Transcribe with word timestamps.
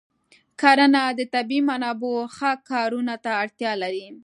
کرنه 0.61 1.03
د 1.17 1.19
طبیعي 1.33 1.65
منابعو 1.69 2.29
ښه 2.35 2.51
کارونه 2.69 3.13
ته 3.23 3.31
اړتیا 3.43 3.71
لري. 3.83 4.05